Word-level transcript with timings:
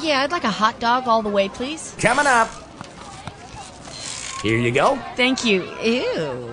Yeah, 0.00 0.22
I'd 0.22 0.32
like 0.32 0.44
a 0.44 0.50
hot 0.50 0.78
dog 0.80 1.06
all 1.06 1.22
the 1.22 1.28
way, 1.28 1.48
please. 1.48 1.94
Coming 1.98 2.26
up. 2.26 2.48
Here 4.42 4.58
you 4.58 4.70
go. 4.70 4.96
Thank 5.16 5.44
you. 5.44 5.64
Ew. 5.82 6.52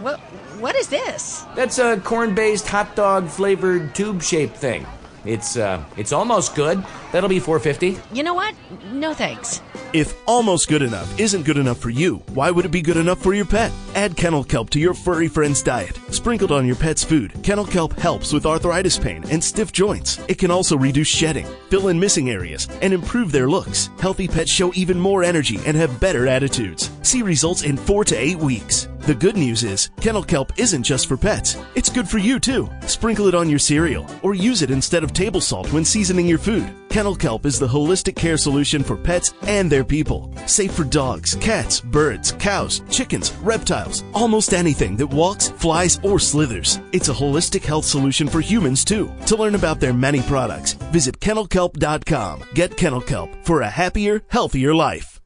What 0.00 0.18
what 0.60 0.74
is 0.74 0.88
this? 0.88 1.44
That's 1.54 1.78
a 1.78 2.00
corn-based 2.00 2.66
hot 2.66 2.96
dog 2.96 3.28
flavored 3.28 3.94
tube-shaped 3.94 4.56
thing. 4.56 4.86
It's 5.24 5.56
uh 5.56 5.84
it's 5.96 6.12
almost 6.12 6.54
good. 6.54 6.84
That'll 7.12 7.28
be 7.28 7.40
450. 7.40 7.98
You 8.14 8.22
know 8.22 8.34
what? 8.34 8.54
No 8.92 9.14
thanks. 9.14 9.62
If 9.94 10.14
almost 10.26 10.68
good 10.68 10.82
enough 10.82 11.18
isn't 11.18 11.44
good 11.44 11.56
enough 11.56 11.78
for 11.78 11.88
you, 11.88 12.16
why 12.34 12.50
would 12.50 12.66
it 12.66 12.70
be 12.70 12.82
good 12.82 12.98
enough 12.98 13.22
for 13.22 13.32
your 13.32 13.46
pet? 13.46 13.72
Add 13.94 14.16
kennel 14.16 14.44
kelp 14.44 14.68
to 14.70 14.78
your 14.78 14.92
furry 14.92 15.28
friend's 15.28 15.62
diet. 15.62 15.98
Sprinkled 16.10 16.52
on 16.52 16.66
your 16.66 16.76
pet's 16.76 17.02
food, 17.02 17.32
kennel 17.42 17.64
kelp 17.64 17.98
helps 17.98 18.30
with 18.30 18.44
arthritis 18.44 18.98
pain 18.98 19.24
and 19.30 19.42
stiff 19.42 19.72
joints. 19.72 20.20
It 20.28 20.36
can 20.36 20.50
also 20.50 20.76
reduce 20.76 21.08
shedding, 21.08 21.46
fill 21.70 21.88
in 21.88 21.98
missing 21.98 22.28
areas, 22.28 22.68
and 22.82 22.92
improve 22.92 23.32
their 23.32 23.48
looks. 23.48 23.88
Healthy 23.98 24.28
pets 24.28 24.50
show 24.50 24.72
even 24.74 25.00
more 25.00 25.24
energy 25.24 25.58
and 25.64 25.74
have 25.76 26.00
better 26.00 26.26
attitudes. 26.26 26.90
See 27.00 27.22
results 27.22 27.62
in 27.62 27.78
4 27.78 28.04
to 28.04 28.16
8 28.16 28.38
weeks. 28.38 28.88
The 29.00 29.14
good 29.14 29.38
news 29.38 29.64
is, 29.64 29.88
kennel 30.02 30.22
kelp 30.22 30.52
isn't 30.58 30.82
just 30.82 31.06
for 31.06 31.16
pets. 31.16 31.56
It's 31.74 31.88
good 31.88 32.06
for 32.06 32.18
you 32.18 32.38
too. 32.38 32.68
Sprinkle 32.86 33.26
it 33.26 33.34
on 33.34 33.48
your 33.48 33.58
cereal 33.58 34.06
or 34.22 34.34
use 34.34 34.60
it 34.60 34.70
instead 34.70 35.02
of 35.02 35.14
table 35.14 35.40
salt 35.40 35.72
when 35.72 35.82
seasoning 35.82 36.26
your 36.26 36.38
food. 36.38 36.70
Kennel 36.98 37.14
kelp 37.14 37.46
is 37.46 37.60
the 37.60 37.68
holistic 37.68 38.16
care 38.16 38.36
solution 38.36 38.82
for 38.82 38.96
pets 38.96 39.32
and 39.42 39.70
their 39.70 39.84
people. 39.84 40.34
Safe 40.46 40.72
for 40.72 40.82
dogs, 40.82 41.36
cats, 41.36 41.80
birds, 41.80 42.32
cows, 42.40 42.82
chickens, 42.90 43.30
reptiles, 43.34 44.02
almost 44.14 44.52
anything 44.52 44.96
that 44.96 45.06
walks, 45.06 45.50
flies, 45.50 46.00
or 46.02 46.18
slithers. 46.18 46.80
It's 46.90 47.08
a 47.08 47.14
holistic 47.14 47.64
health 47.64 47.84
solution 47.84 48.26
for 48.26 48.40
humans 48.40 48.84
too. 48.84 49.12
To 49.26 49.36
learn 49.36 49.54
about 49.54 49.78
their 49.78 49.94
many 49.94 50.22
products, 50.22 50.72
visit 50.90 51.20
kennelkelp.com. 51.20 52.42
Get 52.54 52.76
kennel 52.76 53.02
kelp 53.02 53.30
for 53.44 53.60
a 53.60 53.70
happier, 53.70 54.22
healthier 54.26 54.74
life. 54.74 55.17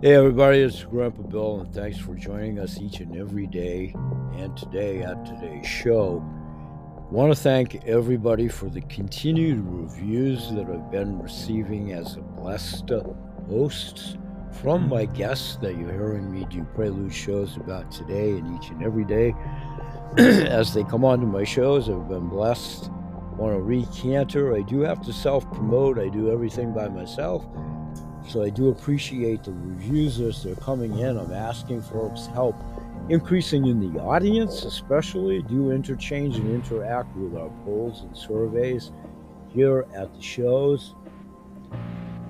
Hey 0.00 0.14
everybody, 0.14 0.60
it's 0.60 0.84
Grandpa 0.84 1.22
Bill, 1.22 1.60
and 1.62 1.74
thanks 1.74 1.98
for 1.98 2.14
joining 2.14 2.60
us 2.60 2.78
each 2.78 3.00
and 3.00 3.16
every 3.16 3.48
day 3.48 3.92
and 4.36 4.56
today 4.56 5.02
at 5.02 5.26
today's 5.26 5.66
show. 5.66 6.24
Want 7.10 7.34
to 7.34 7.42
thank 7.42 7.84
everybody 7.84 8.46
for 8.46 8.70
the 8.70 8.82
continued 8.82 9.58
reviews 9.64 10.52
that 10.52 10.70
I've 10.70 10.88
been 10.92 11.20
receiving 11.20 11.94
as 11.94 12.14
a 12.14 12.20
blessed 12.20 12.92
host 13.48 14.18
from 14.52 14.88
my 14.88 15.04
guests 15.04 15.56
that 15.62 15.76
you're 15.76 15.90
hearing 15.90 16.30
me 16.30 16.46
do 16.48 16.62
prelude 16.76 17.12
shows 17.12 17.56
about 17.56 17.90
today 17.90 18.30
and 18.38 18.56
each 18.56 18.70
and 18.70 18.84
every 18.84 19.04
day. 19.04 19.34
as 20.16 20.72
they 20.74 20.84
come 20.84 21.04
on 21.04 21.18
to 21.18 21.26
my 21.26 21.42
shows, 21.42 21.90
I've 21.90 22.08
been 22.08 22.28
blessed. 22.28 22.88
Want 23.32 23.52
to 23.52 23.60
recanter? 23.60 24.54
I 24.54 24.62
do 24.62 24.78
have 24.82 25.02
to 25.06 25.12
self 25.12 25.44
promote, 25.50 25.98
I 25.98 26.08
do 26.08 26.30
everything 26.30 26.72
by 26.72 26.86
myself. 26.86 27.44
So 28.28 28.42
I 28.42 28.50
do 28.50 28.68
appreciate 28.68 29.44
the 29.44 29.52
reviews 29.52 30.20
as 30.20 30.42
they're 30.42 30.54
coming 30.56 30.98
in. 30.98 31.16
I'm 31.16 31.32
asking 31.32 31.80
folks 31.80 32.26
help 32.26 32.54
increasing 33.08 33.66
in 33.66 33.80
the 33.80 33.98
audience, 34.00 34.64
especially. 34.64 35.40
Do 35.42 35.70
interchange 35.70 36.36
and 36.36 36.54
interact 36.54 37.16
with 37.16 37.34
our 37.40 37.48
polls 37.64 38.02
and 38.02 38.14
surveys 38.14 38.92
here 39.48 39.86
at 39.94 40.14
the 40.14 40.20
shows, 40.20 40.94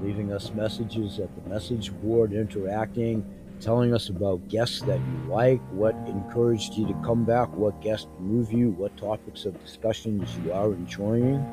leaving 0.00 0.32
us 0.32 0.52
messages 0.52 1.18
at 1.18 1.34
the 1.34 1.50
message 1.50 1.92
board, 2.00 2.32
interacting, 2.32 3.28
telling 3.60 3.92
us 3.92 4.08
about 4.08 4.46
guests 4.46 4.82
that 4.82 5.00
you 5.00 5.28
like, 5.28 5.60
what 5.72 5.96
encouraged 6.06 6.74
you 6.74 6.86
to 6.86 6.94
come 7.04 7.24
back, 7.24 7.52
what 7.56 7.80
guests 7.82 8.06
move 8.20 8.52
you, 8.52 8.70
what 8.70 8.96
topics 8.96 9.46
of 9.46 9.60
discussions 9.64 10.30
you 10.44 10.52
are 10.52 10.72
enjoying. 10.72 11.44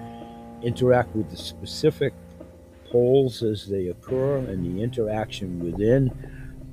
Interact 0.62 1.16
with 1.16 1.32
the 1.32 1.38
specific 1.38 2.14
polls 2.92 3.44
as 3.44 3.68
they 3.68 3.88
occur 3.88 4.38
and 4.38 4.66
the 4.66 4.82
interaction 4.82 5.60
within. 5.60 6.12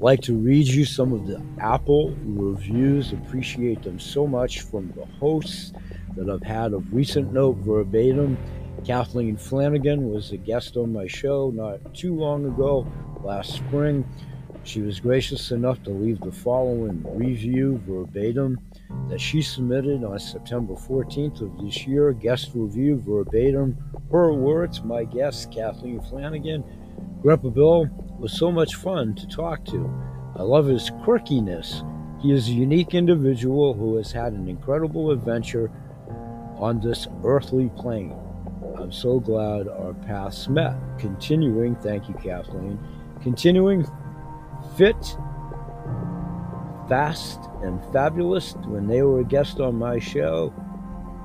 Like 0.00 0.20
to 0.22 0.36
read 0.36 0.66
you 0.66 0.84
some 0.84 1.12
of 1.12 1.26
the 1.26 1.41
Apple 1.60 2.16
reviews. 2.25 3.12
Appreciate 3.12 3.82
them 3.82 4.00
so 4.00 4.26
much 4.26 4.62
from 4.62 4.92
the 4.97 5.04
hosts 5.20 5.72
that 6.16 6.28
I've 6.28 6.42
had 6.42 6.72
of 6.72 6.92
recent 6.92 7.32
note 7.32 7.56
verbatim. 7.59 8.36
Kathleen 8.84 9.36
Flanagan 9.36 10.10
was 10.10 10.32
a 10.32 10.36
guest 10.36 10.76
on 10.76 10.92
my 10.92 11.06
show 11.06 11.53
not 11.54 11.94
too 11.94 12.15
long 12.16 12.47
ago, 12.47 12.86
last 13.22 13.54
spring. 13.54 14.04
She 14.64 14.80
was 14.80 15.00
gracious 15.00 15.50
enough 15.50 15.82
to 15.82 15.90
leave 15.90 16.20
the 16.20 16.30
following 16.30 17.04
review 17.16 17.80
verbatim 17.84 18.60
that 19.08 19.20
she 19.20 19.42
submitted 19.42 20.04
on 20.04 20.18
September 20.20 20.74
14th 20.74 21.40
of 21.40 21.58
this 21.58 21.84
year. 21.86 22.12
Guest 22.12 22.52
review 22.54 23.00
verbatim. 23.04 23.76
Her 24.10 24.32
words, 24.32 24.82
my 24.82 25.02
guest, 25.04 25.50
Kathleen 25.50 26.00
Flanagan. 26.00 26.62
Grandpa 27.22 27.48
Bill 27.48 27.88
was 28.18 28.32
so 28.32 28.52
much 28.52 28.76
fun 28.76 29.14
to 29.16 29.26
talk 29.26 29.64
to. 29.66 29.92
I 30.36 30.42
love 30.42 30.66
his 30.66 30.90
quirkiness. 30.90 31.82
He 32.22 32.32
is 32.32 32.48
a 32.48 32.52
unique 32.52 32.94
individual 32.94 33.74
who 33.74 33.96
has 33.96 34.12
had 34.12 34.32
an 34.32 34.48
incredible 34.48 35.10
adventure 35.10 35.72
on 36.56 36.80
this 36.80 37.08
earthly 37.24 37.68
plane. 37.76 38.16
I'm 38.76 38.92
so 38.92 39.18
glad 39.18 39.66
our 39.66 39.92
paths 39.92 40.48
met. 40.48 40.76
Continuing, 40.98 41.74
thank 41.76 42.08
you, 42.08 42.14
Kathleen. 42.14 42.78
Continuing, 43.22 43.86
fit, 44.77 45.16
fast, 46.88 47.41
and 47.62 47.81
fabulous 47.93 48.55
when 48.66 48.87
they 48.87 49.03
were 49.03 49.21
a 49.21 49.25
guest 49.25 49.60
on 49.60 49.77
my 49.77 49.99
show. 49.99 50.53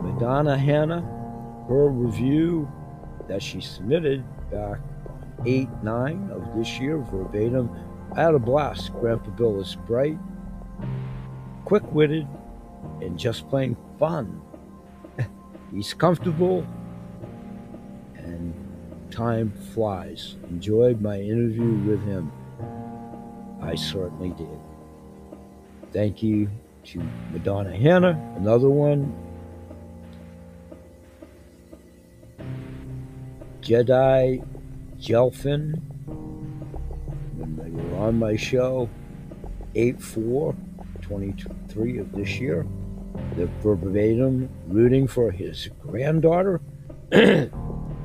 Madonna 0.02 0.58
Hannah, 0.58 1.02
her 1.68 1.90
review 1.90 2.72
that 3.28 3.42
she 3.42 3.60
submitted 3.60 4.24
back 4.52 4.80
8 5.46 5.68
9 5.84 6.30
of 6.32 6.58
this 6.58 6.80
year, 6.80 6.98
verbatim. 6.98 7.70
I 8.16 8.22
had 8.22 8.34
a 8.34 8.40
blast. 8.40 8.94
Grandpa 8.94 9.30
Bill 9.32 9.60
is 9.60 9.76
bright, 9.76 10.18
quick 11.66 11.84
witted, 11.92 12.28
and 13.02 13.18
just 13.18 13.50
plain 13.50 13.76
fun. 14.00 14.42
He's 15.72 15.94
comfortable, 15.94 16.66
and 18.16 18.54
time 19.12 19.52
flies. 19.74 20.36
Enjoyed 20.50 21.02
my 21.02 21.20
interview 21.20 21.74
with 21.90 22.04
him. 22.06 22.32
I 23.62 23.76
certainly 23.76 24.30
did. 24.30 24.60
Thank 25.92 26.22
you 26.22 26.50
to 26.86 27.02
Madonna 27.32 27.76
Hannah, 27.76 28.36
another 28.38 28.70
one. 28.70 29.16
Jedi 33.62 34.46
Jelfin, 34.98 35.82
when 37.36 37.58
they 37.58 37.70
were 37.70 37.98
on 37.98 38.18
my 38.18 38.36
show, 38.36 38.90
8 39.76 40.02
4 40.02 40.56
23 41.02 41.98
of 42.00 42.12
this 42.12 42.40
year. 42.40 42.66
The 43.36 43.48
verbatim 43.62 44.50
rooting 44.68 45.08
for 45.08 45.32
his 45.32 45.70
granddaughter. 45.82 46.62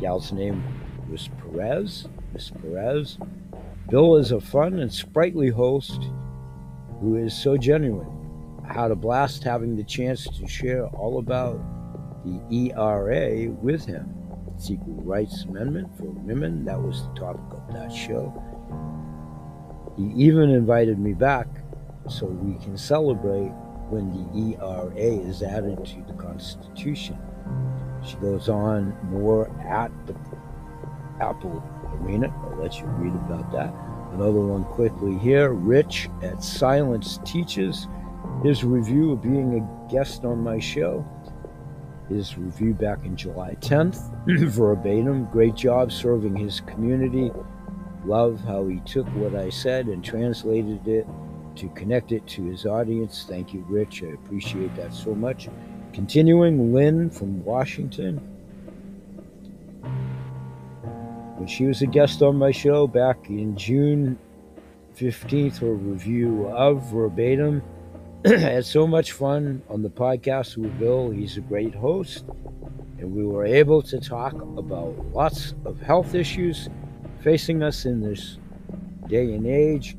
Gal's 0.01 0.33
name 0.33 0.62
was 1.11 1.29
Perez. 1.39 2.09
Miss 2.33 2.51
Perez. 2.51 3.19
Bill 3.93 4.17
is 4.17 4.33
a 4.33 4.41
fun 4.41 4.79
and 4.79 4.91
sprightly 4.91 5.51
host 5.51 6.09
who 7.03 7.17
is 7.17 7.37
so 7.37 7.59
genuine. 7.59 8.09
I 8.67 8.73
had 8.73 8.91
a 8.91 8.97
blast 8.97 9.45
having 9.45 9.77
the 9.77 9.85
chance 9.85 10.25
to 10.25 10.49
share 10.49 10.87
all 10.87 11.19
about 11.19 11.61
the 12.25 12.41
ERA 12.51 13.51
with 13.51 13.85
him. 13.85 14.15
It's 14.55 14.71
Equal 14.71 14.95
Rights 15.03 15.45
Amendment 15.45 15.95
for 15.99 16.05
Women. 16.05 16.65
That 16.65 16.81
was 16.81 17.03
the 17.03 17.21
topic 17.21 17.43
of 17.53 17.75
that 17.75 17.93
show. 17.93 18.33
He 19.99 20.11
even 20.25 20.49
invited 20.49 20.99
me 20.99 21.13
back 21.13 21.49
so 22.09 22.25
we 22.25 22.55
can 22.65 22.79
celebrate 22.79 23.53
when 23.91 24.09
the 24.09 24.57
ERA 24.57 25.21
is 25.29 25.43
added 25.43 25.85
to 25.85 26.03
the 26.06 26.15
Constitution. 26.15 27.19
She 28.03 28.17
goes 28.17 28.49
on 28.49 28.97
more 29.11 29.50
at 29.61 29.91
the 30.06 30.15
Apple 31.21 31.62
Arena. 32.00 32.33
I'll 32.44 32.62
let 32.62 32.79
you 32.79 32.87
read 32.87 33.15
about 33.15 33.50
that. 33.53 33.73
Another 34.12 34.41
one 34.41 34.65
quickly 34.65 35.17
here. 35.19 35.53
Rich 35.53 36.09
at 36.23 36.43
Silence 36.43 37.19
Teaches. 37.25 37.89
His 38.43 38.65
review 38.65 39.12
of 39.12 39.23
being 39.23 39.59
a 39.59 39.93
guest 39.93 40.25
on 40.25 40.41
my 40.41 40.59
show. 40.59 41.06
His 42.09 42.37
review 42.37 42.75
back 42.75 43.05
in 43.05 43.17
July 43.17 43.56
10th. 43.61 44.11
Verbatim. 44.50 45.27
Great 45.27 45.55
job 45.55 45.91
serving 45.93 46.37
his 46.37 46.61
community. 46.61 47.31
Love 48.05 48.41
how 48.41 48.67
he 48.67 48.81
took 48.81 49.06
what 49.09 49.35
I 49.35 49.49
said 49.49 49.87
and 49.87 50.05
translated 50.05 50.87
it 50.87 51.06
to 51.56 51.69
connect 51.71 52.12
it 52.12 52.27
to 52.29 52.45
his 52.45 52.67
audience. 52.67 53.25
Thank 53.29 53.55
you, 53.55 53.65
Rich. 53.69 54.03
I 54.03 54.09
appreciate 54.09 54.75
that 54.77 54.93
so 54.93 55.15
much. 55.15 55.49
Continuing, 55.93 56.73
Lynn 56.73 57.11
from 57.11 57.45
Washington. 57.45 58.31
She 61.47 61.67
was 61.67 61.83
a 61.83 61.87
guest 61.87 62.23
on 62.23 62.37
my 62.37 62.50
show 62.50 62.87
back 62.87 63.29
in 63.29 63.56
June 63.56 64.19
15th, 64.97 65.59
for 65.59 65.73
a 65.73 65.75
review 65.75 66.47
of 66.49 66.91
Verbatim 66.91 67.62
had 68.25 68.65
so 68.65 68.87
much 68.87 69.12
fun 69.12 69.62
on 69.69 69.83
the 69.83 69.91
podcast 69.91 70.56
with 70.56 70.79
Bill. 70.79 71.11
He's 71.11 71.37
a 71.37 71.41
great 71.41 71.75
host, 71.75 72.25
and 72.99 73.12
we 73.12 73.25
were 73.25 73.44
able 73.44 73.83
to 73.83 73.99
talk 73.99 74.35
about 74.35 74.94
lots 75.12 75.55
of 75.65 75.81
health 75.81 76.15
issues 76.15 76.69
facing 77.21 77.62
us 77.62 77.85
in 77.85 78.00
this 78.00 78.38
day 79.09 79.35
and 79.35 79.47
age. 79.47 79.97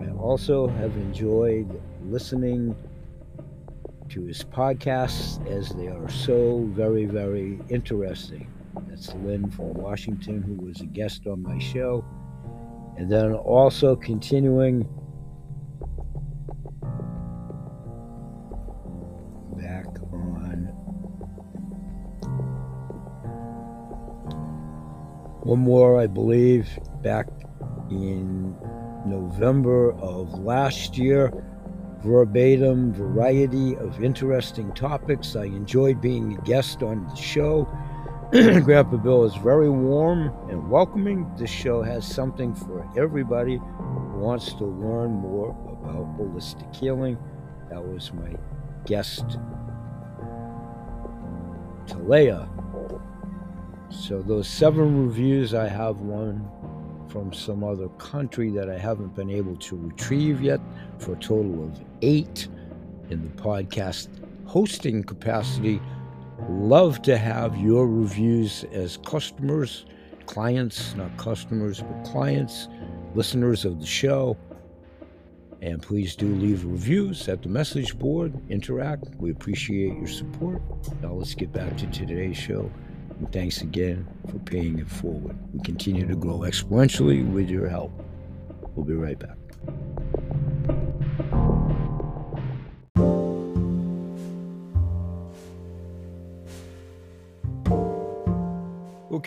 I 0.00 0.10
also 0.18 0.66
have 0.66 0.92
enjoyed 0.96 1.80
listening 2.04 2.76
to 4.10 4.24
his 4.24 4.44
podcasts 4.44 5.46
as 5.50 5.70
they 5.70 5.88
are 5.88 6.08
so 6.08 6.64
very, 6.72 7.06
very 7.06 7.58
interesting. 7.68 8.46
That's 8.86 9.14
Lynn 9.14 9.50
from 9.50 9.74
Washington, 9.74 10.42
who 10.42 10.54
was 10.64 10.80
a 10.80 10.86
guest 10.86 11.26
on 11.26 11.42
my 11.42 11.58
show. 11.58 12.04
And 12.96 13.10
then 13.10 13.32
also 13.32 13.96
continuing 13.96 14.82
back 19.56 19.86
on 20.12 20.68
one 25.42 25.60
more, 25.60 26.00
I 26.00 26.06
believe, 26.06 26.68
back 27.02 27.28
in 27.90 28.56
November 29.06 29.92
of 29.92 30.38
last 30.40 30.98
year. 30.98 31.32
Verbatim 32.02 32.92
variety 32.92 33.76
of 33.76 34.02
interesting 34.04 34.72
topics. 34.72 35.34
I 35.34 35.44
enjoyed 35.44 36.00
being 36.00 36.38
a 36.38 36.40
guest 36.42 36.82
on 36.82 37.06
the 37.08 37.16
show. 37.16 37.68
Grandpa 38.30 38.98
Bill 38.98 39.24
is 39.24 39.34
very 39.36 39.70
warm 39.70 40.30
and 40.50 40.68
welcoming. 40.68 41.26
This 41.38 41.48
show 41.48 41.80
has 41.80 42.06
something 42.06 42.54
for 42.54 42.86
everybody 42.94 43.56
who 43.56 44.18
wants 44.18 44.52
to 44.54 44.66
learn 44.66 45.12
more 45.12 45.50
about 45.82 46.18
holistic 46.18 46.76
healing. 46.76 47.16
That 47.70 47.82
was 47.82 48.12
my 48.12 48.34
guest, 48.84 49.24
Talea. 51.86 52.46
So, 53.88 54.20
those 54.20 54.46
seven 54.46 55.06
reviews, 55.06 55.54
I 55.54 55.66
have 55.66 55.96
one 55.96 56.46
from 57.08 57.32
some 57.32 57.64
other 57.64 57.88
country 57.96 58.50
that 58.50 58.68
I 58.68 58.76
haven't 58.76 59.14
been 59.14 59.30
able 59.30 59.56
to 59.56 59.76
retrieve 59.76 60.42
yet 60.42 60.60
for 60.98 61.12
a 61.14 61.16
total 61.16 61.64
of 61.64 61.80
eight 62.02 62.46
in 63.08 63.22
the 63.22 63.42
podcast 63.42 64.08
hosting 64.44 65.02
capacity 65.02 65.80
love 66.48 67.02
to 67.02 67.16
have 67.16 67.56
your 67.56 67.86
reviews 67.86 68.64
as 68.72 68.96
customers, 68.98 69.86
clients, 70.26 70.94
not 70.94 71.16
customers, 71.16 71.82
but 71.82 72.04
clients, 72.04 72.68
listeners 73.14 73.64
of 73.64 73.80
the 73.80 73.86
show. 73.86 74.36
And 75.60 75.82
please 75.82 76.14
do 76.14 76.26
leave 76.26 76.64
reviews 76.64 77.28
at 77.28 77.42
the 77.42 77.48
message 77.48 77.98
board, 77.98 78.32
interact. 78.48 79.06
We 79.18 79.30
appreciate 79.30 79.96
your 79.96 80.06
support. 80.06 80.62
Now 81.02 81.14
let's 81.14 81.34
get 81.34 81.52
back 81.52 81.76
to 81.78 81.86
today's 81.88 82.36
show. 82.36 82.70
And 83.18 83.32
thanks 83.32 83.62
again 83.62 84.06
for 84.30 84.38
paying 84.38 84.78
it 84.78 84.88
forward. 84.88 85.36
We 85.52 85.60
continue 85.60 86.06
to 86.06 86.14
grow 86.14 86.40
exponentially 86.40 87.28
with 87.28 87.50
your 87.50 87.68
help. 87.68 87.90
We'll 88.76 88.86
be 88.86 88.94
right 88.94 89.18
back. 89.18 89.47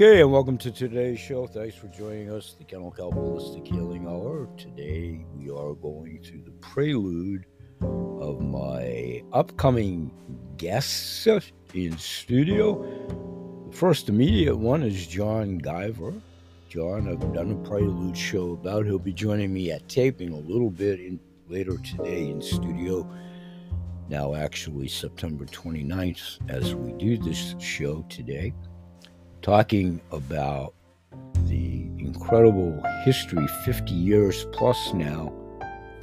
Okay, 0.01 0.21
and 0.21 0.31
welcome 0.31 0.57
to 0.57 0.71
today's 0.71 1.19
show. 1.19 1.45
Thanks 1.45 1.75
for 1.75 1.85
joining 1.89 2.31
us, 2.31 2.55
the 2.57 2.63
Kennel 2.63 2.89
Kelp 2.89 3.13
Holistic 3.13 3.67
Healing 3.67 4.07
Hour. 4.07 4.49
Today 4.57 5.23
we 5.35 5.51
are 5.51 5.75
going 5.75 6.23
to 6.23 6.41
the 6.43 6.49
prelude 6.53 7.45
of 7.83 8.41
my 8.41 9.21
upcoming 9.31 10.11
guests 10.57 11.27
in 11.75 11.95
studio. 11.99 12.83
The 13.69 13.77
first 13.77 14.09
immediate 14.09 14.55
one 14.55 14.81
is 14.81 15.05
John 15.05 15.61
Guyver. 15.61 16.19
John, 16.67 17.07
I've 17.07 17.31
done 17.31 17.51
a 17.51 17.69
prelude 17.69 18.17
show 18.17 18.53
about. 18.53 18.87
He'll 18.87 18.97
be 18.97 19.13
joining 19.13 19.53
me 19.53 19.71
at 19.71 19.87
taping 19.87 20.33
a 20.33 20.35
little 20.35 20.71
bit 20.71 20.99
in 20.99 21.19
later 21.47 21.77
today 21.77 22.27
in 22.27 22.41
studio. 22.41 23.07
Now, 24.09 24.33
actually, 24.33 24.87
September 24.87 25.45
29th, 25.45 26.39
as 26.49 26.73
we 26.73 26.91
do 26.93 27.19
this 27.19 27.53
show 27.59 28.03
today 28.09 28.51
talking 29.41 29.99
about 30.11 30.73
the 31.45 31.89
incredible 31.97 32.81
history, 33.03 33.47
50 33.65 33.93
years 33.93 34.45
plus 34.51 34.93
now, 34.93 35.33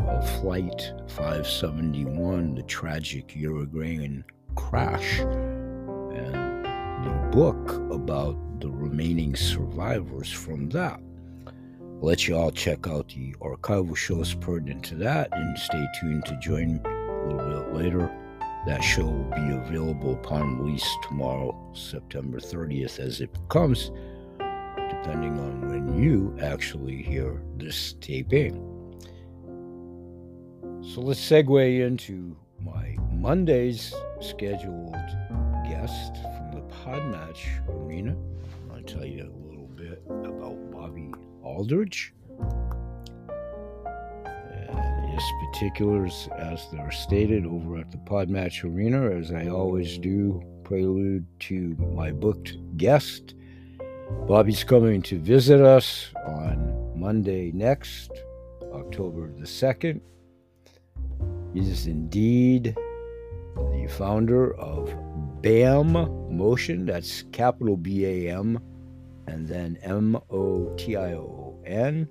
of 0.00 0.40
Flight 0.40 0.93
571, 1.08 2.55
the 2.55 2.62
tragic 2.64 3.35
Uruguayan 3.37 4.25
crash, 4.55 5.20
and 5.20 6.64
the 7.05 7.29
book 7.31 7.75
about 7.93 8.37
the 8.61 8.70
remaining 8.70 9.37
survivors 9.37 10.32
from 10.32 10.69
that. 10.70 11.00
I'll 11.46 12.00
let 12.00 12.26
you 12.26 12.37
all 12.37 12.50
check 12.50 12.87
out 12.87 13.08
the 13.08 13.34
archival 13.41 13.96
shows 13.96 14.34
pertinent 14.34 14.84
to 14.87 14.94
that 14.96 15.29
and 15.32 15.58
stay 15.58 15.84
tuned 16.00 16.25
to 16.26 16.37
join 16.38 16.81
a 16.84 17.26
little 17.26 17.64
bit 17.64 17.75
later 17.75 18.27
that 18.66 18.82
show 18.82 19.05
will 19.05 19.31
be 19.31 19.55
available 19.55 20.12
upon 20.14 20.58
release 20.58 20.87
tomorrow, 21.08 21.56
September 21.75 22.38
30th, 22.38 22.99
as 22.99 23.20
it 23.20 23.31
comes, 23.49 23.90
depending 24.38 25.38
on 25.38 25.69
when 25.69 26.02
you 26.02 26.37
actually 26.43 27.02
hear 27.02 27.43
this 27.56 27.94
taping. 28.00 28.55
So 30.82 31.00
let's 31.00 31.20
segue 31.20 31.87
into 31.87 32.37
my 32.60 32.96
Monday's 33.12 33.94
scheduled 34.20 34.94
guest 35.64 36.16
from 36.16 36.50
the 36.52 36.62
Podmatch 36.84 37.46
Arena. 37.69 38.16
I'll 38.72 38.82
tell 38.82 39.05
you 39.05 39.25
a 39.25 39.49
little 39.49 39.69
bit 39.69 40.02
about 40.08 40.70
Bobby 40.70 41.12
Aldridge 41.43 42.12
particulars 45.41 46.29
as 46.37 46.67
they're 46.70 46.91
stated 46.91 47.47
over 47.47 47.79
at 47.79 47.91
the 47.91 47.99
Podmatch 47.99 48.65
Arena, 48.65 49.11
as 49.11 49.32
I 49.32 49.49
always 49.49 49.99
do, 49.99 50.43
prelude 50.65 51.26
to 51.41 51.76
my 51.94 52.11
booked 52.11 52.56
guest. 52.76 53.35
Bobby's 54.26 54.65
coming 54.65 55.03
to 55.03 55.19
visit 55.19 55.61
us 55.61 56.11
on 56.26 56.93
Monday 56.99 57.53
next, 57.53 58.11
October 58.73 59.31
the 59.32 59.47
2nd. 59.47 60.00
He 61.55 61.61
is 61.61 61.87
indeed 61.87 62.76
the 63.56 63.87
founder 63.88 64.55
of 64.56 64.94
BAM 65.43 65.93
Motion, 66.37 66.87
that's 66.87 67.22
capital 67.32 67.77
B 67.77 68.05
A 68.05 68.37
M, 68.37 68.60
and 69.27 69.46
then 69.48 69.79
M 69.82 70.17
O 70.31 70.75
T 70.77 70.96
I 70.96 71.15
O 71.15 71.60
N. 71.65 72.08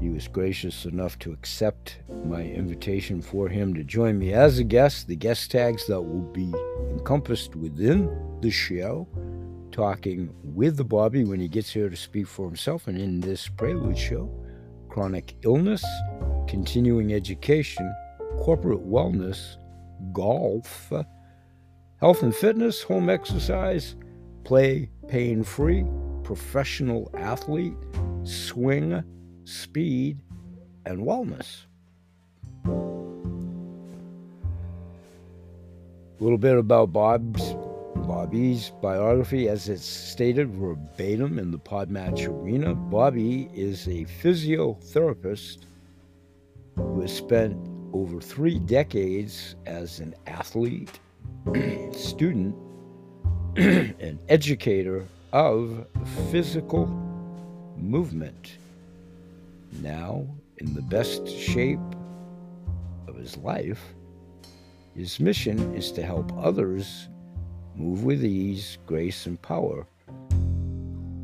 He 0.00 0.10
was 0.10 0.28
gracious 0.28 0.84
enough 0.84 1.18
to 1.20 1.32
accept 1.32 1.98
my 2.24 2.42
invitation 2.42 3.20
for 3.20 3.48
him 3.48 3.74
to 3.74 3.82
join 3.82 4.16
me 4.18 4.32
as 4.32 4.58
a 4.58 4.64
guest. 4.64 5.08
The 5.08 5.16
guest 5.16 5.50
tags 5.50 5.86
that 5.88 6.00
will 6.00 6.30
be 6.32 6.54
encompassed 6.90 7.56
within 7.56 8.08
the 8.40 8.50
show, 8.50 9.08
talking 9.72 10.32
with 10.44 10.76
the 10.76 10.84
Bobby 10.84 11.24
when 11.24 11.40
he 11.40 11.48
gets 11.48 11.70
here 11.70 11.88
to 11.88 11.96
speak 11.96 12.28
for 12.28 12.46
himself, 12.46 12.86
and 12.86 12.96
in 12.96 13.20
this 13.20 13.48
prelude 13.48 13.98
show, 13.98 14.30
chronic 14.88 15.34
illness, 15.42 15.84
continuing 16.46 17.12
education, 17.12 17.92
corporate 18.38 18.88
wellness, 18.88 19.56
golf, 20.12 20.92
health 22.00 22.22
and 22.22 22.34
fitness, 22.34 22.82
home 22.82 23.10
exercise, 23.10 23.96
play 24.44 24.88
pain 25.08 25.42
free, 25.42 25.84
professional 26.22 27.10
athlete, 27.14 27.74
swing 28.22 29.02
speed, 29.48 30.18
and 30.84 31.00
wellness. 31.00 31.64
A 36.20 36.22
little 36.22 36.38
bit 36.38 36.58
about 36.58 36.92
Bob's 36.92 37.54
Bobby's 38.06 38.72
biography, 38.82 39.48
as 39.48 39.68
it's 39.68 39.84
stated 39.84 40.50
verbatim 40.50 41.38
in 41.38 41.50
the 41.50 41.58
Podmatch 41.58 42.28
Arena. 42.28 42.74
Bobby 42.74 43.48
is 43.54 43.86
a 43.86 44.04
physiotherapist 44.22 45.58
who 46.76 47.00
has 47.00 47.12
spent 47.14 47.56
over 47.92 48.20
three 48.20 48.58
decades 48.60 49.56
as 49.66 50.00
an 50.00 50.14
athlete, 50.26 51.00
student, 51.92 52.54
and 53.56 54.18
educator 54.28 55.06
of 55.32 55.86
physical 56.30 56.86
movement 57.76 58.57
now 59.82 60.26
in 60.58 60.74
the 60.74 60.82
best 60.82 61.28
shape 61.28 61.80
of 63.06 63.16
his 63.16 63.36
life, 63.36 63.82
his 64.94 65.20
mission 65.20 65.74
is 65.74 65.92
to 65.92 66.02
help 66.02 66.32
others 66.36 67.08
move 67.76 68.04
with 68.04 68.24
ease, 68.24 68.78
grace, 68.86 69.26
and 69.26 69.40
power 69.40 69.86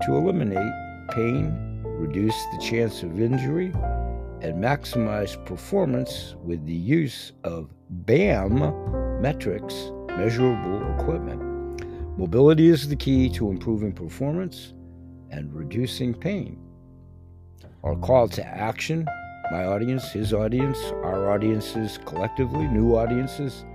to 0.02 0.16
eliminate 0.16 0.72
pain, 1.10 1.82
reduce 1.84 2.36
the 2.52 2.58
chance 2.58 3.02
of 3.02 3.20
injury, 3.20 3.72
and 4.42 4.62
maximize 4.62 5.42
performance 5.46 6.34
with 6.42 6.64
the 6.66 6.74
use 6.74 7.32
of 7.44 7.70
BAM 7.90 8.60
metrics, 9.20 9.90
measurable 10.08 10.82
equipment. 10.98 11.40
Mobility 12.18 12.68
is 12.68 12.88
the 12.88 12.96
key 12.96 13.28
to 13.30 13.50
improving 13.50 13.92
performance 13.92 14.74
and 15.30 15.52
reducing 15.52 16.14
pain. 16.14 16.58
Our 17.84 17.96
call 17.96 18.28
to 18.28 18.46
action 18.46 19.06
my 19.52 19.66
audience, 19.66 20.10
his 20.10 20.32
audience, 20.32 20.78
our 21.02 21.30
audiences 21.30 21.98
collectively, 22.06 22.66
new 22.66 22.96
audiences, 22.96 23.66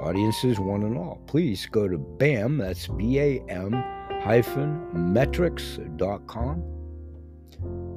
audiences 0.00 0.60
one 0.60 0.84
and 0.84 0.96
all. 0.96 1.20
Please 1.26 1.66
go 1.66 1.88
to 1.88 1.98
BAM, 1.98 2.58
that's 2.58 2.86
B 2.86 3.18
A 3.18 3.42
M 3.48 3.72
hyphen 4.22 4.86
metrics.com. 5.12 6.62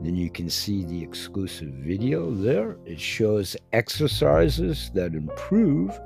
Then 0.02 0.16
you 0.16 0.32
can 0.32 0.50
see 0.50 0.84
the 0.84 1.04
exclusive 1.04 1.70
video 1.70 2.32
there. 2.32 2.78
It 2.86 3.00
shows 3.00 3.56
exercises 3.72 4.90
that 4.96 5.14
improve 5.14 6.00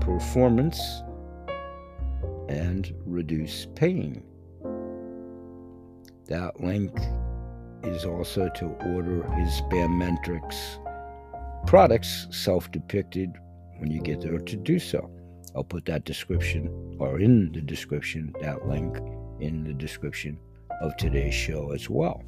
performance 0.00 0.80
and 2.48 2.94
reduce 3.04 3.66
pain. 3.74 4.22
That 6.28 6.58
link 6.60 6.98
is 7.86 8.04
also 8.04 8.48
to 8.50 8.66
order 8.94 9.22
his 9.32 9.60
BAM 9.70 9.98
products 11.66 12.26
self 12.30 12.70
depicted 12.70 13.32
when 13.78 13.90
you 13.90 14.00
get 14.00 14.20
there 14.20 14.38
to 14.38 14.56
do 14.56 14.78
so. 14.78 15.10
I'll 15.56 15.64
put 15.64 15.84
that 15.86 16.04
description 16.04 16.96
or 16.98 17.20
in 17.20 17.52
the 17.52 17.60
description, 17.60 18.34
that 18.40 18.66
link 18.66 18.98
in 19.40 19.64
the 19.64 19.72
description 19.72 20.38
of 20.80 20.96
today's 20.96 21.34
show 21.34 21.72
as 21.72 21.88
well. 21.88 22.22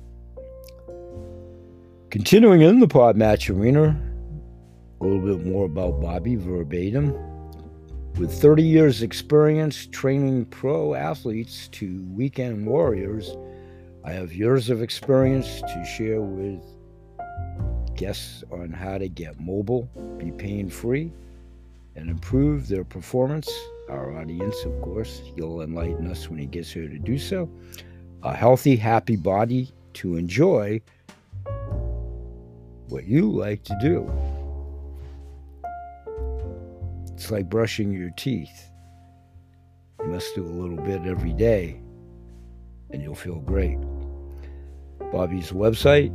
Continuing 2.11 2.63
in 2.63 2.79
the 2.79 2.89
Pod 2.89 3.17
Match 3.17 3.51
Arena, 3.51 4.01
a 5.01 5.05
little 5.05 5.37
bit 5.37 5.45
more 5.45 5.67
about 5.67 6.01
Bobby 6.01 6.37
verbatim. 6.37 7.13
With 8.17 8.33
30 8.33 8.63
years' 8.63 9.03
experience 9.03 9.87
training 9.87 10.47
pro 10.47 10.95
athletes 10.95 11.69
to 11.73 12.03
weekend 12.15 12.67
warriors, 12.67 13.37
I 14.07 14.13
have 14.13 14.33
years 14.33 14.71
of 14.71 14.83
experience 14.83 15.61
to 15.63 15.85
share 15.85 16.21
with 16.21 16.63
guests 17.97 18.45
on 18.53 18.71
how 18.71 18.99
to 18.99 19.09
get 19.09 19.41
mobile, 19.41 19.91
be 20.17 20.31
pain 20.31 20.71
free, 20.71 21.11
and 21.97 22.09
improve 22.09 22.69
their 22.69 22.85
performance. 22.85 23.51
Our 23.89 24.17
audience, 24.17 24.63
of 24.65 24.81
course, 24.81 25.23
he'll 25.35 25.61
enlighten 25.61 26.07
us 26.09 26.31
when 26.31 26.39
he 26.39 26.47
gets 26.47 26.71
here 26.71 26.89
to 26.89 26.99
do 27.01 27.19
so. 27.19 27.51
A 28.23 28.33
healthy, 28.33 28.77
happy 28.77 29.17
body 29.17 29.73
to 29.95 30.15
enjoy 30.15 30.81
what 32.89 33.07
you 33.09 33.29
like 33.29 33.65
to 33.65 33.77
do. 33.81 34.09
It's 37.13 37.33
like 37.33 37.51
brushing 37.51 37.91
your 37.91 38.11
teeth. 38.11 38.71
You 40.01 40.07
must 40.07 40.33
do 40.37 40.45
a 40.45 40.47
little 40.47 40.77
bit 40.77 41.05
every 41.07 41.33
day, 41.33 41.81
and 42.91 43.03
you'll 43.03 43.17
feel 43.17 43.41
great. 43.41 43.79
Bobby's 45.17 45.51
website. 45.51 46.11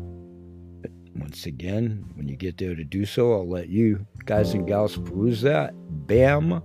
Once 1.15 1.47
again, 1.47 2.05
when 2.13 2.27
you 2.27 2.35
get 2.35 2.59
there 2.59 2.75
to 2.75 2.83
do 2.83 3.03
so, 3.03 3.33
I'll 3.33 3.49
let 3.49 3.67
you 3.67 4.05
guys 4.25 4.53
and 4.53 4.67
gals 4.67 4.95
peruse 4.95 5.41
that. 5.41 5.73
BAM 6.05 6.61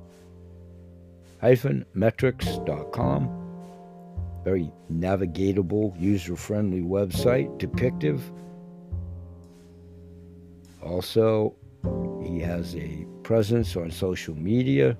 metrics.com. 1.95 3.31
Very 4.45 4.71
navigatable, 4.93 5.99
user 5.99 6.37
friendly 6.37 6.83
website, 6.83 7.49
depictive. 7.59 8.21
Also, 10.83 11.57
he 12.23 12.39
has 12.41 12.77
a 12.77 13.07
presence 13.23 13.77
on 13.77 13.91
social 13.91 14.35
media. 14.35 14.99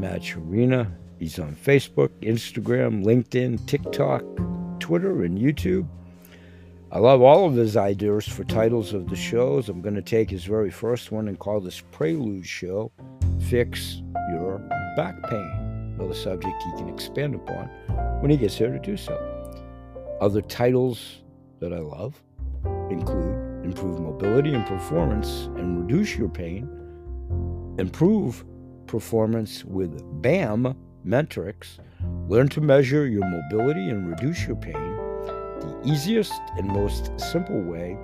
The 0.00 0.34
Arena, 0.38 0.90
he's 1.18 1.38
on 1.38 1.54
Facebook, 1.54 2.08
Instagram, 2.22 3.04
LinkedIn, 3.04 3.66
TikTok, 3.66 4.22
Twitter, 4.80 5.24
and 5.24 5.38
YouTube. 5.38 5.86
I 6.90 6.98
love 6.98 7.20
all 7.20 7.46
of 7.46 7.54
his 7.54 7.76
ideas 7.76 8.26
for 8.26 8.44
titles 8.44 8.94
of 8.94 9.10
the 9.10 9.16
shows. 9.16 9.68
I'm 9.68 9.82
going 9.82 9.94
to 9.94 10.02
take 10.02 10.30
his 10.30 10.44
very 10.44 10.70
first 10.70 11.12
one 11.12 11.28
and 11.28 11.38
call 11.38 11.60
this 11.60 11.82
Prelude 11.92 12.46
Show 12.46 12.90
Fix 13.48 14.02
Your 14.32 14.58
Back 14.96 15.22
Pain. 15.28 15.94
Another 15.98 16.14
subject 16.14 16.62
he 16.62 16.72
can 16.78 16.88
expand 16.88 17.34
upon 17.34 17.66
when 18.22 18.30
he 18.30 18.38
gets 18.38 18.56
here 18.56 18.72
to 18.72 18.78
do 18.78 18.96
so. 18.96 19.14
Other 20.22 20.40
titles 20.40 21.18
that 21.58 21.74
I 21.74 21.78
love 21.78 22.22
include 22.90 23.64
Improve 23.66 24.00
Mobility 24.00 24.54
and 24.54 24.66
Performance 24.66 25.50
and 25.56 25.82
Reduce 25.82 26.16
Your 26.16 26.30
Pain, 26.30 26.68
Improve 27.78 28.44
Performance 28.90 29.64
with 29.64 30.02
BAM 30.20 30.76
Metrics, 31.04 31.78
Learn 32.26 32.48
to 32.48 32.60
Measure 32.60 33.06
Your 33.06 33.24
Mobility 33.24 33.88
and 33.88 34.10
Reduce 34.10 34.44
Your 34.48 34.56
Pain, 34.56 34.74
the 34.74 35.80
easiest 35.84 36.32
and 36.58 36.66
most 36.66 37.12
simple 37.16 37.62
way 37.62 37.96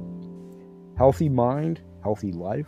healthy 0.98 1.30
mind, 1.30 1.80
healthy 2.04 2.32
life. 2.32 2.68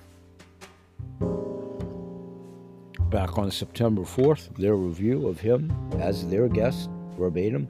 Back 3.09 3.37
on 3.37 3.51
September 3.51 4.01
4th, 4.01 4.55
their 4.57 4.75
review 4.75 5.27
of 5.27 5.39
him 5.39 5.71
as 5.99 6.27
their 6.27 6.47
guest, 6.47 6.89
verbatim. 7.17 7.67